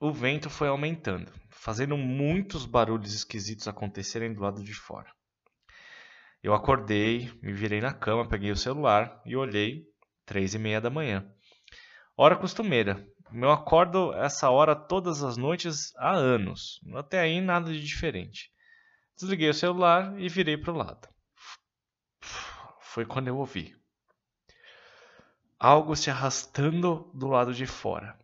o 0.00 0.12
vento 0.12 0.48
foi 0.48 0.68
aumentando, 0.68 1.32
fazendo 1.48 1.96
muitos 1.96 2.64
barulhos 2.64 3.12
esquisitos 3.12 3.66
acontecerem 3.66 4.32
do 4.32 4.40
lado 4.40 4.62
de 4.62 4.74
fora. 4.74 5.12
Eu 6.40 6.54
acordei, 6.54 7.36
me 7.42 7.52
virei 7.52 7.80
na 7.80 7.92
cama, 7.92 8.28
peguei 8.28 8.52
o 8.52 8.56
celular 8.56 9.20
e 9.26 9.34
olhei 9.34 9.89
três 10.30 10.54
e 10.54 10.58
meia 10.60 10.80
da 10.80 10.88
manhã. 10.88 11.28
Hora 12.16 12.36
costumeira. 12.36 13.04
Eu 13.32 13.50
acordo 13.50 14.14
essa 14.14 14.48
hora 14.48 14.76
todas 14.76 15.24
as 15.24 15.36
noites 15.36 15.92
há 15.96 16.12
anos. 16.12 16.78
Até 16.94 17.18
aí 17.18 17.40
nada 17.40 17.72
de 17.72 17.84
diferente. 17.84 18.48
Desliguei 19.18 19.50
o 19.50 19.54
celular 19.54 20.16
e 20.20 20.28
virei 20.28 20.56
para 20.56 20.72
o 20.72 20.76
lado. 20.76 21.08
Foi 22.80 23.04
quando 23.04 23.26
eu 23.26 23.36
ouvi 23.36 23.74
algo 25.58 25.96
se 25.96 26.08
arrastando 26.10 27.10
do 27.12 27.26
lado 27.26 27.52
de 27.52 27.66
fora. 27.66 28.16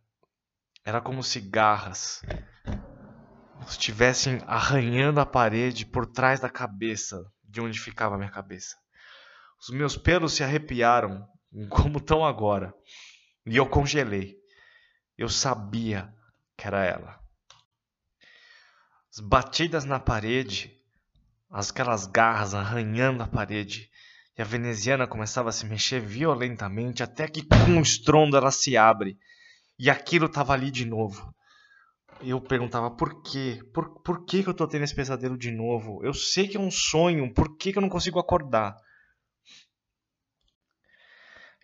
Era 0.85 1.01
como 1.01 1.25
se 1.25 1.41
garras 1.41 2.23
estivessem 3.69 4.41
arranhando 4.47 5.19
a 5.19 5.27
parede 5.27 5.85
por 5.85 6.07
trás 6.07 6.39
da 6.39 6.49
cabeça, 6.49 7.21
de 7.43 7.61
onde 7.61 7.81
ficava 7.81 8.15
a 8.15 8.19
minha 8.19 8.31
cabeça. 8.31 8.77
Os 9.61 9.75
meus 9.75 9.97
pelos 9.97 10.35
se 10.35 10.45
arrepiaram, 10.45 11.27
como 11.71 11.99
estão 11.99 12.25
agora. 12.25 12.75
E 13.47 13.57
eu 13.57 13.67
congelei. 13.67 14.37
Eu 15.17 15.29
sabia 15.29 16.13
que 16.57 16.67
era 16.67 16.85
ela. 16.85 17.19
As 19.11 19.21
batidas 19.21 19.85
na 19.85 19.99
parede, 19.99 20.77
aquelas 21.51 22.07
garras 22.07 22.55
arranhando 22.55 23.23
a 23.23 23.29
parede, 23.29 23.91
e 24.37 24.43
a 24.43 24.45
veneziana 24.45 25.07
começava 25.07 25.49
a 25.49 25.53
se 25.53 25.65
mexer 25.65 26.01
violentamente 26.01 27.03
até 27.03 27.27
que 27.27 27.43
com 27.43 27.57
um 27.71 27.81
estrondo 27.81 28.37
ela 28.37 28.51
se 28.51 28.77
abre 28.77 29.19
e 29.79 29.89
aquilo 29.89 30.27
estava 30.27 30.53
ali 30.53 30.71
de 30.71 30.85
novo. 30.85 31.35
Eu 32.21 32.41
perguntava 32.41 32.91
por 32.91 33.23
quê? 33.23 33.61
Por, 33.73 34.03
por 34.03 34.27
que, 34.27 34.43
que 34.43 34.49
eu 34.49 34.53
estou 34.53 34.69
tendo 34.69 34.85
esse 34.85 34.95
pesadelo 34.95 35.39
de 35.39 35.51
novo? 35.51 36.05
Eu 36.05 36.13
sei 36.13 36.49
que 36.49 36.59
é 36.59 36.61
um 36.61 36.71
sonho, 36.71 37.33
por 37.33 37.57
que, 37.57 37.73
que 37.73 37.79
eu 37.79 37.83
não 37.83 37.89
consigo 37.89 38.19
acordar? 38.19 38.77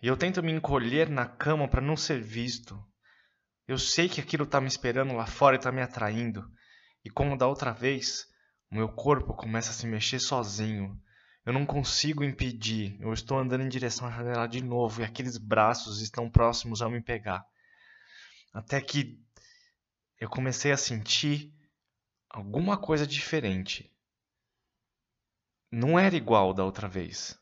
E 0.03 0.07
eu 0.07 0.17
tento 0.17 0.43
me 0.43 0.51
encolher 0.51 1.07
na 1.07 1.25
cama 1.25 1.65
para 1.65 1.79
não 1.79 1.95
ser 1.95 2.21
visto. 2.21 2.77
Eu 3.65 3.77
sei 3.77 4.09
que 4.09 4.19
aquilo 4.19 4.43
está 4.43 4.59
me 4.59 4.67
esperando 4.67 5.13
lá 5.13 5.25
fora 5.25 5.55
e 5.55 5.57
está 5.57 5.71
me 5.71 5.81
atraindo. 5.81 6.45
E 7.05 7.09
como 7.09 7.37
da 7.37 7.47
outra 7.47 7.71
vez, 7.71 8.27
o 8.69 8.75
meu 8.75 8.89
corpo 8.89 9.33
começa 9.33 9.69
a 9.69 9.73
se 9.73 9.87
mexer 9.87 10.19
sozinho. 10.19 11.01
Eu 11.45 11.53
não 11.53 11.65
consigo 11.65 12.21
impedir. 12.21 12.97
Eu 12.99 13.13
estou 13.13 13.39
andando 13.39 13.63
em 13.63 13.69
direção 13.69 14.05
à 14.05 14.11
janela 14.11 14.45
de 14.45 14.61
novo 14.61 14.99
e 14.99 15.05
aqueles 15.05 15.37
braços 15.37 16.01
estão 16.01 16.29
próximos 16.29 16.81
a 16.81 16.89
me 16.89 17.01
pegar. 17.01 17.45
Até 18.53 18.81
que 18.81 19.17
eu 20.19 20.27
comecei 20.27 20.73
a 20.73 20.77
sentir 20.77 21.49
alguma 22.29 22.75
coisa 22.75 23.07
diferente. 23.07 23.89
Não 25.71 25.97
era 25.97 26.13
igual 26.13 26.53
da 26.53 26.65
outra 26.65 26.89
vez. 26.89 27.41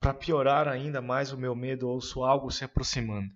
Para 0.00 0.14
piorar 0.14 0.66
ainda 0.66 1.02
mais 1.02 1.30
o 1.30 1.36
meu 1.36 1.54
medo, 1.54 1.86
ouço 1.86 2.24
algo 2.24 2.50
se 2.50 2.64
aproximando, 2.64 3.30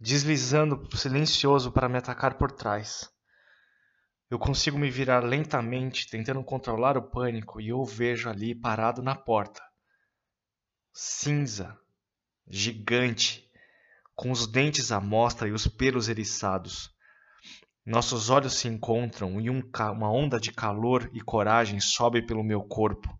deslizando 0.00 0.88
silencioso 0.96 1.72
para 1.72 1.88
me 1.88 1.98
atacar 1.98 2.38
por 2.38 2.52
trás. 2.52 3.10
Eu 4.30 4.38
consigo 4.38 4.78
me 4.78 4.88
virar 4.88 5.24
lentamente, 5.24 6.08
tentando 6.08 6.42
controlar 6.44 6.96
o 6.96 7.10
pânico, 7.10 7.60
e 7.60 7.70
eu 7.70 7.78
o 7.78 7.84
vejo 7.84 8.30
ali 8.30 8.54
parado 8.54 9.02
na 9.02 9.16
porta. 9.16 9.60
Cinza, 10.92 11.76
gigante, 12.46 13.50
com 14.14 14.30
os 14.30 14.46
dentes 14.46 14.92
à 14.92 15.00
mostra 15.00 15.48
e 15.48 15.52
os 15.52 15.66
pelos 15.66 16.08
eriçados. 16.08 16.94
Nossos 17.84 18.30
olhos 18.30 18.54
se 18.54 18.68
encontram 18.68 19.40
e 19.40 19.50
um, 19.50 19.62
uma 19.92 20.12
onda 20.12 20.38
de 20.38 20.52
calor 20.52 21.10
e 21.12 21.20
coragem 21.20 21.80
sobe 21.80 22.24
pelo 22.24 22.44
meu 22.44 22.62
corpo. 22.62 23.16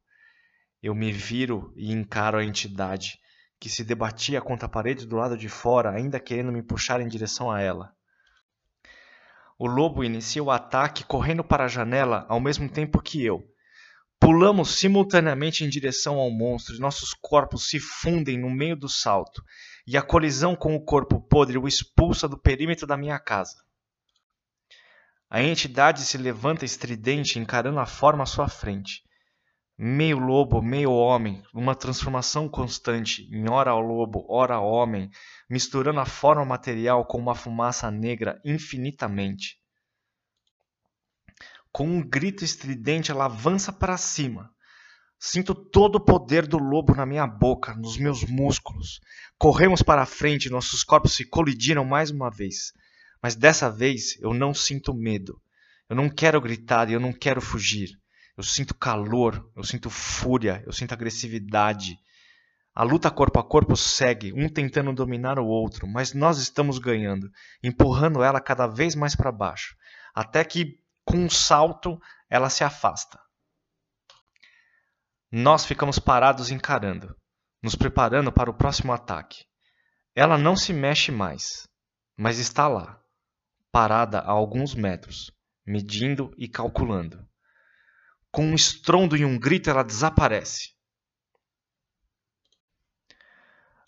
Eu 0.82 0.94
me 0.94 1.10
viro 1.10 1.72
e 1.74 1.90
encaro 1.90 2.38
a 2.38 2.44
entidade, 2.44 3.18
que 3.58 3.68
se 3.68 3.82
debatia 3.82 4.40
contra 4.42 4.66
a 4.66 4.70
parede 4.70 5.06
do 5.06 5.16
lado 5.16 5.36
de 5.36 5.48
fora, 5.48 5.90
ainda 5.90 6.20
querendo 6.20 6.52
me 6.52 6.62
puxar 6.62 7.00
em 7.00 7.08
direção 7.08 7.50
a 7.50 7.60
ela. 7.60 7.94
O 9.58 9.66
lobo 9.66 10.04
inicia 10.04 10.42
o 10.42 10.50
ataque 10.50 11.02
correndo 11.02 11.42
para 11.42 11.64
a 11.64 11.68
janela 11.68 12.26
ao 12.28 12.38
mesmo 12.38 12.68
tempo 12.68 13.00
que 13.00 13.24
eu. 13.24 13.42
Pulamos 14.20 14.78
simultaneamente 14.78 15.64
em 15.64 15.68
direção 15.68 16.16
ao 16.16 16.30
monstro 16.30 16.74
e 16.74 16.78
nossos 16.78 17.14
corpos 17.14 17.68
se 17.68 17.80
fundem 17.80 18.38
no 18.38 18.50
meio 18.50 18.76
do 18.76 18.88
salto, 18.88 19.42
e 19.86 19.96
a 19.96 20.02
colisão 20.02 20.54
com 20.54 20.74
o 20.74 20.84
corpo 20.84 21.20
podre 21.20 21.56
o 21.56 21.66
expulsa 21.66 22.28
do 22.28 22.38
perímetro 22.38 22.86
da 22.86 22.96
minha 22.96 23.18
casa. 23.18 23.56
A 25.28 25.42
entidade 25.42 26.02
se 26.02 26.18
levanta 26.18 26.64
estridente, 26.64 27.38
encarando 27.38 27.78
a 27.78 27.86
forma 27.86 28.24
à 28.24 28.26
sua 28.26 28.48
frente 28.48 29.05
meio 29.78 30.18
lobo, 30.18 30.62
meio 30.62 30.90
homem, 30.90 31.42
uma 31.52 31.74
transformação 31.74 32.48
constante, 32.48 33.28
em 33.30 33.48
ora 33.50 33.74
lobo, 33.74 34.24
ora 34.28 34.58
homem, 34.58 35.10
misturando 35.50 36.00
a 36.00 36.06
forma 36.06 36.44
material 36.44 37.04
com 37.04 37.18
uma 37.18 37.34
fumaça 37.34 37.90
negra 37.90 38.40
infinitamente. 38.44 39.58
Com 41.70 41.86
um 41.86 42.02
grito 42.02 42.42
estridente, 42.42 43.10
ela 43.10 43.26
avança 43.26 43.70
para 43.70 43.98
cima. 43.98 44.50
Sinto 45.18 45.54
todo 45.54 45.96
o 45.96 46.04
poder 46.04 46.46
do 46.46 46.56
lobo 46.56 46.94
na 46.94 47.04
minha 47.04 47.26
boca, 47.26 47.74
nos 47.74 47.98
meus 47.98 48.24
músculos. 48.24 49.00
Corremos 49.38 49.82
para 49.82 50.02
a 50.02 50.06
frente, 50.06 50.48
nossos 50.48 50.82
corpos 50.82 51.14
se 51.14 51.28
colidiram 51.28 51.84
mais 51.84 52.10
uma 52.10 52.30
vez. 52.30 52.72
Mas 53.22 53.34
dessa 53.34 53.70
vez 53.70 54.18
eu 54.22 54.32
não 54.32 54.54
sinto 54.54 54.94
medo. 54.94 55.38
Eu 55.88 55.96
não 55.96 56.08
quero 56.08 56.40
gritar 56.40 56.88
e 56.88 56.94
eu 56.94 57.00
não 57.00 57.12
quero 57.12 57.42
fugir. 57.42 57.98
Eu 58.36 58.42
sinto 58.42 58.74
calor, 58.74 59.50
eu 59.56 59.64
sinto 59.64 59.88
fúria, 59.88 60.62
eu 60.66 60.72
sinto 60.72 60.92
agressividade. 60.92 61.98
A 62.74 62.82
luta 62.82 63.10
corpo 63.10 63.40
a 63.40 63.44
corpo 63.44 63.74
segue, 63.74 64.32
um 64.34 64.48
tentando 64.48 64.92
dominar 64.92 65.38
o 65.38 65.46
outro, 65.46 65.86
mas 65.88 66.12
nós 66.12 66.36
estamos 66.36 66.78
ganhando, 66.78 67.30
empurrando 67.62 68.22
ela 68.22 68.38
cada 68.38 68.66
vez 68.66 68.94
mais 68.94 69.16
para 69.16 69.32
baixo, 69.32 69.74
até 70.14 70.44
que, 70.44 70.78
com 71.02 71.16
um 71.16 71.30
salto, 71.30 71.98
ela 72.28 72.50
se 72.50 72.62
afasta. 72.62 73.18
Nós 75.32 75.64
ficamos 75.64 75.98
parados 75.98 76.50
encarando, 76.50 77.16
nos 77.62 77.74
preparando 77.74 78.30
para 78.30 78.50
o 78.50 78.54
próximo 78.54 78.92
ataque. 78.92 79.46
Ela 80.14 80.36
não 80.36 80.54
se 80.54 80.74
mexe 80.74 81.10
mais, 81.10 81.66
mas 82.14 82.38
está 82.38 82.68
lá, 82.68 83.00
parada 83.72 84.18
a 84.18 84.30
alguns 84.30 84.74
metros, 84.74 85.30
medindo 85.64 86.30
e 86.36 86.46
calculando. 86.46 87.26
Com 88.36 88.48
um 88.48 88.54
estrondo 88.54 89.16
e 89.16 89.24
um 89.24 89.38
grito, 89.38 89.70
ela 89.70 89.82
desaparece. 89.82 90.74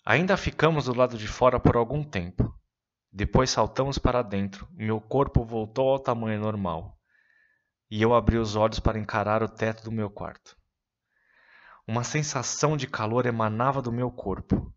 Ainda 0.03 0.35
ficamos 0.35 0.85
do 0.85 0.95
lado 0.95 1.19
de 1.19 1.27
fora 1.27 1.59
por 1.59 1.75
algum 1.75 2.03
tempo. 2.03 2.51
Depois 3.11 3.51
saltamos 3.51 3.99
para 3.99 4.23
dentro. 4.23 4.67
Meu 4.71 4.99
corpo 4.99 5.45
voltou 5.45 5.91
ao 5.91 5.99
tamanho 5.99 6.41
normal. 6.41 6.99
E 7.91 8.01
eu 8.01 8.11
abri 8.11 8.39
os 8.39 8.55
olhos 8.55 8.79
para 8.79 8.97
encarar 8.97 9.43
o 9.43 9.47
teto 9.47 9.83
do 9.83 9.91
meu 9.91 10.09
quarto. 10.09 10.57
Uma 11.87 12.03
sensação 12.03 12.75
de 12.75 12.87
calor 12.87 13.27
emanava 13.27 13.83
do 13.83 13.91
meu 13.91 14.09
corpo. 14.09 14.73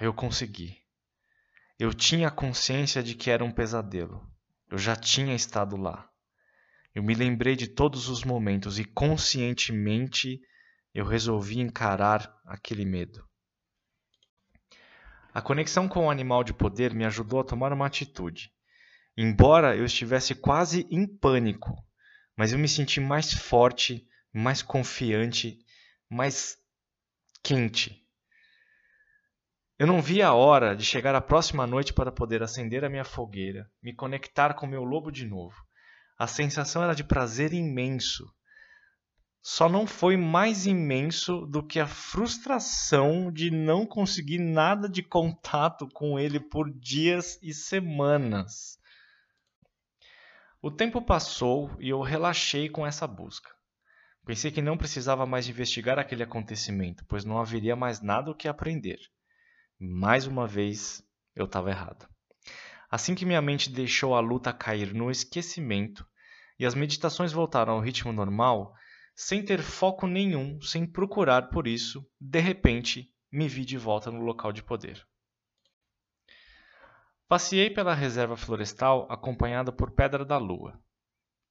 Eu 0.00 0.14
consegui. 0.14 0.78
Eu 1.78 1.92
tinha 1.92 2.30
consciência 2.30 3.02
de 3.02 3.14
que 3.14 3.30
era 3.30 3.44
um 3.44 3.52
pesadelo. 3.52 4.26
Eu 4.70 4.78
já 4.78 4.96
tinha 4.96 5.34
estado 5.34 5.76
lá. 5.76 6.10
Eu 6.94 7.02
me 7.02 7.14
lembrei 7.14 7.56
de 7.56 7.68
todos 7.68 8.08
os 8.08 8.22
momentos 8.22 8.78
e 8.78 8.84
conscientemente 8.84 10.40
eu 10.94 11.06
resolvi 11.06 11.58
encarar 11.58 12.30
aquele 12.44 12.84
medo. 12.84 13.26
A 15.32 15.40
conexão 15.40 15.88
com 15.88 16.06
o 16.06 16.10
animal 16.10 16.44
de 16.44 16.52
poder 16.52 16.92
me 16.92 17.06
ajudou 17.06 17.40
a 17.40 17.44
tomar 17.44 17.72
uma 17.72 17.86
atitude. 17.86 18.52
Embora 19.16 19.74
eu 19.74 19.84
estivesse 19.84 20.34
quase 20.34 20.86
em 20.90 21.06
pânico, 21.06 21.74
mas 22.36 22.52
eu 22.52 22.58
me 22.58 22.68
senti 22.68 23.00
mais 23.00 23.32
forte, 23.32 24.06
mais 24.32 24.60
confiante, 24.62 25.58
mais 26.10 26.58
quente. 27.42 28.06
Eu 29.78 29.86
não 29.86 30.02
via 30.02 30.28
a 30.28 30.34
hora 30.34 30.76
de 30.76 30.84
chegar 30.84 31.14
a 31.14 31.20
próxima 31.20 31.66
noite 31.66 31.94
para 31.94 32.12
poder 32.12 32.42
acender 32.42 32.84
a 32.84 32.90
minha 32.90 33.04
fogueira, 33.04 33.70
me 33.82 33.94
conectar 33.94 34.52
com 34.52 34.66
meu 34.66 34.84
lobo 34.84 35.10
de 35.10 35.26
novo. 35.26 35.56
A 36.18 36.26
sensação 36.26 36.82
era 36.82 36.94
de 36.94 37.02
prazer 37.02 37.52
imenso. 37.52 38.32
Só 39.42 39.68
não 39.68 39.86
foi 39.88 40.16
mais 40.16 40.66
imenso 40.66 41.46
do 41.46 41.66
que 41.66 41.80
a 41.80 41.86
frustração 41.86 43.32
de 43.32 43.50
não 43.50 43.84
conseguir 43.84 44.38
nada 44.38 44.88
de 44.88 45.02
contato 45.02 45.88
com 45.88 46.16
ele 46.16 46.38
por 46.38 46.70
dias 46.70 47.38
e 47.42 47.52
semanas. 47.52 48.78
O 50.60 50.70
tempo 50.70 51.02
passou 51.02 51.74
e 51.80 51.88
eu 51.88 52.00
relaxei 52.00 52.68
com 52.68 52.86
essa 52.86 53.04
busca. 53.04 53.50
Pensei 54.24 54.52
que 54.52 54.62
não 54.62 54.78
precisava 54.78 55.26
mais 55.26 55.48
investigar 55.48 55.98
aquele 55.98 56.22
acontecimento, 56.22 57.04
pois 57.08 57.24
não 57.24 57.40
haveria 57.40 57.74
mais 57.74 58.00
nada 58.00 58.30
o 58.30 58.36
que 58.36 58.46
aprender. 58.46 59.00
Mais 59.76 60.28
uma 60.28 60.46
vez, 60.46 61.02
eu 61.34 61.46
estava 61.46 61.70
errado. 61.70 62.11
Assim 62.92 63.14
que 63.14 63.24
minha 63.24 63.40
mente 63.40 63.70
deixou 63.70 64.14
a 64.14 64.20
luta 64.20 64.52
cair 64.52 64.92
no 64.92 65.10
esquecimento 65.10 66.06
e 66.58 66.66
as 66.66 66.74
meditações 66.74 67.32
voltaram 67.32 67.72
ao 67.72 67.80
ritmo 67.80 68.12
normal, 68.12 68.74
sem 69.16 69.42
ter 69.42 69.62
foco 69.62 70.06
nenhum, 70.06 70.60
sem 70.60 70.84
procurar 70.84 71.48
por 71.48 71.66
isso, 71.66 72.06
de 72.20 72.38
repente 72.38 73.10
me 73.32 73.48
vi 73.48 73.64
de 73.64 73.78
volta 73.78 74.10
no 74.10 74.20
local 74.20 74.52
de 74.52 74.62
poder. 74.62 75.02
Passei 77.26 77.70
pela 77.70 77.94
reserva 77.94 78.36
florestal 78.36 79.06
acompanhada 79.10 79.72
por 79.72 79.92
Pedra 79.92 80.22
da 80.22 80.36
Lua. 80.36 80.78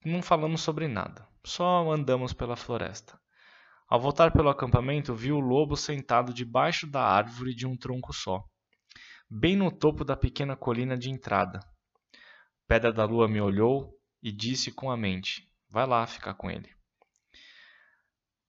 Não 0.05 0.21
falamos 0.21 0.61
sobre 0.61 0.87
nada, 0.87 1.27
só 1.43 1.91
andamos 1.91 2.33
pela 2.33 2.55
floresta. 2.55 3.19
Ao 3.89 3.99
voltar 3.99 4.31
pelo 4.31 4.49
acampamento, 4.49 5.15
vi 5.15 5.31
o 5.31 5.39
lobo 5.39 5.75
sentado 5.75 6.35
debaixo 6.35 6.85
da 6.85 7.01
árvore 7.01 7.55
de 7.55 7.65
um 7.65 7.75
tronco 7.75 8.13
só, 8.13 8.43
bem 9.33 9.55
no 9.55 9.71
topo 9.71 10.03
da 10.03 10.17
pequena 10.17 10.57
colina 10.57 10.97
de 10.97 11.09
entrada. 11.09 11.61
Pedra 12.67 12.91
da 12.91 13.05
Lua 13.05 13.29
me 13.29 13.39
olhou 13.39 13.97
e 14.21 14.29
disse 14.29 14.73
com 14.73 14.91
a 14.91 14.97
mente: 14.97 15.49
Vai 15.69 15.87
lá 15.87 16.05
ficar 16.05 16.33
com 16.33 16.51
ele. 16.51 16.69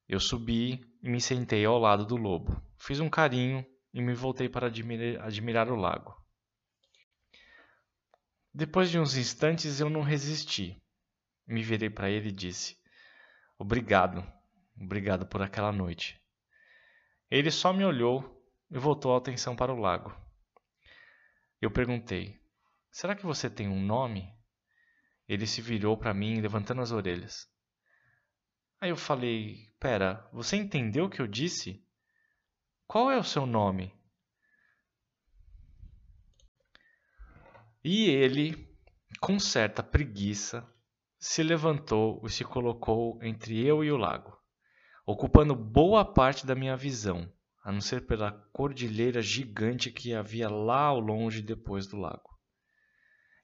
Eu 0.09 0.19
subi 0.19 0.85
e 1.01 1.09
me 1.09 1.21
sentei 1.21 1.65
ao 1.65 1.79
lado 1.79 2.05
do 2.05 2.17
lobo. 2.17 2.61
Fiz 2.77 2.99
um 2.99 3.09
carinho 3.09 3.65
e 3.95 4.03
me 4.03 4.12
voltei 4.12 4.49
para 4.49 4.67
admirar, 4.67 5.25
admirar 5.25 5.71
o 5.71 5.77
lago. 5.77 6.21
Depois 8.53 8.91
de 8.91 8.99
uns 8.99 9.17
instantes 9.17 9.79
eu 9.79 9.89
não 9.89 10.03
resisti. 10.03 10.83
Me 11.47 11.62
virei 11.62 11.91
para 11.91 12.11
ele 12.11 12.31
e 12.31 12.33
disse: 12.33 12.77
Obrigado, 13.57 14.27
obrigado 14.77 15.27
por 15.27 15.41
aquela 15.41 15.71
noite. 15.71 16.21
Ele 17.31 17.53
só 17.53 17.73
me 17.73 17.85
olhou 17.85 18.45
e 18.69 18.79
voltou 18.79 19.15
a 19.15 19.19
atenção 19.19 19.55
para 19.55 19.73
o 19.73 19.79
lago. 19.79 20.12
Eu 21.62 21.71
perguntei: 21.71 22.42
Será 22.90 23.14
que 23.14 23.25
você 23.25 23.48
tem 23.48 23.68
um 23.68 23.81
nome? 23.81 24.29
Ele 25.29 25.46
se 25.46 25.62
virou 25.62 25.96
para 25.96 26.12
mim, 26.12 26.40
levantando 26.40 26.83
as 26.83 26.90
orelhas. 26.90 27.48
Aí 28.81 28.90
eu 28.90 28.96
falei: 28.96 29.72
Pera, 29.79 30.29
você 30.33 30.57
entendeu 30.57 31.05
o 31.05 31.09
que 31.09 31.22
eu 31.22 31.27
disse? 31.29 31.87
Qual 32.85 33.12
é 33.12 33.16
o 33.16 33.22
seu 33.22 33.46
nome? 33.46 33.94
E 37.85 38.11
ele, 38.11 38.77
com 39.20 39.38
certa 39.38 39.85
preguiça, 39.85 40.68
se 41.16 41.44
levantou 41.44 42.20
e 42.27 42.31
se 42.31 42.44
colocou 42.44 43.22
entre 43.22 43.64
eu 43.64 43.85
e 43.85 43.92
o 43.92 43.96
lago, 43.96 44.37
ocupando 45.07 45.55
boa 45.55 46.05
parte 46.05 46.44
da 46.44 46.57
minha 46.57 46.77
visão, 46.77 47.33
a 47.62 47.70
não 47.70 47.81
ser 47.81 48.07
pela 48.07 48.33
cordilheira 48.53 49.22
gigante 49.22 49.90
que 49.90 50.14
havia 50.14 50.48
lá 50.48 50.87
ao 50.87 50.98
longe 50.98 51.40
depois 51.40 51.87
do 51.87 51.96
lago. 51.96 52.31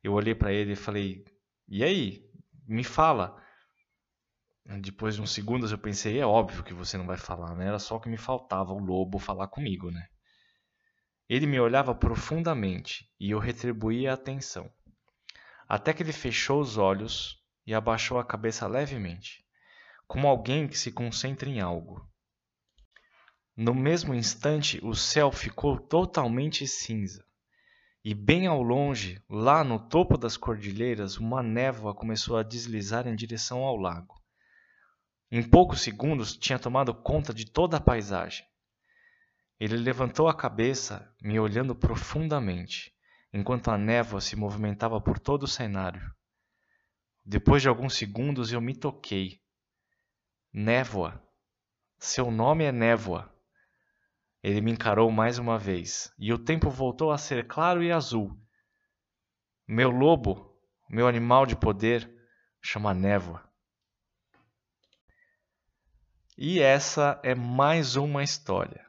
Eu 0.02 0.12
olhei 0.12 0.34
para 0.34 0.52
ele 0.52 0.72
e 0.72 0.76
falei: 0.76 1.24
E 1.68 1.84
aí? 1.84 2.28
Me 2.66 2.84
fala. 2.84 3.40
Depois 4.80 5.14
de 5.14 5.22
uns 5.22 5.30
segundos 5.30 5.70
eu 5.70 5.78
pensei: 5.78 6.18
É 6.18 6.26
óbvio 6.26 6.64
que 6.64 6.74
você 6.74 6.98
não 6.98 7.06
vai 7.06 7.16
falar, 7.16 7.54
né? 7.54 7.68
Era 7.68 7.78
só 7.78 7.98
que 7.98 8.08
me 8.08 8.16
faltava, 8.16 8.72
o 8.72 8.78
lobo 8.78 9.18
falar 9.18 9.48
comigo, 9.48 9.90
né? 9.90 10.08
Ele 11.28 11.46
me 11.46 11.60
olhava 11.60 11.94
profundamente 11.94 13.08
e 13.20 13.30
eu 13.30 13.38
retribuía 13.38 14.10
a 14.10 14.14
atenção. 14.14 14.70
Até 15.68 15.92
que 15.92 16.02
ele 16.02 16.12
fechou 16.12 16.60
os 16.60 16.78
olhos 16.78 17.38
e 17.66 17.74
abaixou 17.74 18.18
a 18.18 18.24
cabeça 18.24 18.66
levemente, 18.66 19.44
como 20.06 20.26
alguém 20.26 20.66
que 20.66 20.78
se 20.78 20.90
concentra 20.90 21.48
em 21.48 21.60
algo. 21.60 22.08
No 23.60 23.74
mesmo 23.74 24.14
instante, 24.14 24.78
o 24.84 24.94
céu 24.94 25.32
ficou 25.32 25.80
totalmente 25.80 26.64
cinza. 26.64 27.26
E 28.04 28.14
bem 28.14 28.46
ao 28.46 28.62
longe, 28.62 29.20
lá 29.28 29.64
no 29.64 29.80
topo 29.80 30.16
das 30.16 30.36
cordilheiras, 30.36 31.16
uma 31.16 31.42
névoa 31.42 31.92
começou 31.92 32.36
a 32.36 32.44
deslizar 32.44 33.08
em 33.08 33.16
direção 33.16 33.64
ao 33.64 33.74
lago. 33.74 34.14
Em 35.28 35.42
poucos 35.42 35.80
segundos 35.80 36.36
tinha 36.36 36.56
tomado 36.56 36.94
conta 36.94 37.34
de 37.34 37.50
toda 37.50 37.78
a 37.78 37.80
paisagem. 37.80 38.46
Ele 39.58 39.76
levantou 39.76 40.28
a 40.28 40.36
cabeça, 40.36 41.12
me 41.20 41.40
olhando 41.40 41.74
profundamente, 41.74 42.94
enquanto 43.32 43.72
a 43.72 43.76
névoa 43.76 44.20
se 44.20 44.36
movimentava 44.36 45.00
por 45.00 45.18
todo 45.18 45.42
o 45.42 45.48
cenário. 45.48 46.14
Depois 47.24 47.60
de 47.60 47.68
alguns 47.68 47.94
segundos 47.94 48.52
eu 48.52 48.60
me 48.60 48.76
toquei. 48.76 49.42
Névoa. 50.52 51.20
Seu 51.98 52.30
nome 52.30 52.62
é 52.62 52.70
Névoa. 52.70 53.36
Ele 54.42 54.60
me 54.60 54.72
encarou 54.72 55.10
mais 55.10 55.38
uma 55.38 55.58
vez, 55.58 56.12
e 56.18 56.32
o 56.32 56.38
tempo 56.38 56.70
voltou 56.70 57.10
a 57.10 57.18
ser 57.18 57.46
claro 57.46 57.82
e 57.82 57.90
azul. 57.90 58.38
Meu 59.66 59.90
lobo, 59.90 60.56
meu 60.88 61.08
animal 61.08 61.44
de 61.44 61.56
poder, 61.56 62.08
chama 62.62 62.94
Névoa. 62.94 63.42
E 66.36 66.60
essa 66.60 67.20
é 67.24 67.34
mais 67.34 67.96
uma 67.96 68.22
história. 68.22 68.86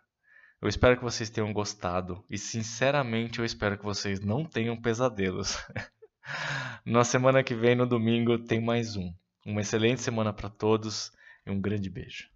Eu 0.61 0.67
espero 0.67 0.97
que 0.97 1.03
vocês 1.03 1.29
tenham 1.29 1.51
gostado 1.51 2.23
e, 2.29 2.37
sinceramente, 2.37 3.39
eu 3.39 3.45
espero 3.45 3.77
que 3.77 3.83
vocês 3.83 4.19
não 4.19 4.45
tenham 4.45 4.79
pesadelos. 4.79 5.57
Na 6.85 7.03
semana 7.03 7.43
que 7.43 7.55
vem, 7.55 7.75
no 7.75 7.87
domingo, 7.87 8.37
tem 8.37 8.61
mais 8.61 8.95
um. 8.95 9.13
Uma 9.45 9.61
excelente 9.61 10.01
semana 10.01 10.31
para 10.31 10.49
todos 10.49 11.11
e 11.45 11.49
um 11.49 11.59
grande 11.59 11.89
beijo. 11.89 12.29